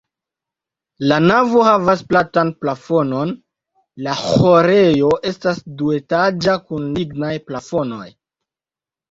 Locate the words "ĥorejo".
4.23-5.13